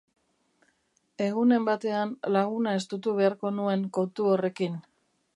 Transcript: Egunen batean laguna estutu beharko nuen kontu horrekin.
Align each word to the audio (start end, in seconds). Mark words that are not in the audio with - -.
Egunen 1.25 1.67
batean 1.67 2.15
laguna 2.35 2.73
estutu 2.79 3.13
beharko 3.19 3.51
nuen 3.59 3.83
kontu 3.99 4.27
horrekin. 4.31 4.81